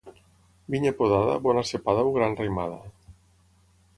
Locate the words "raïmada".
2.39-2.79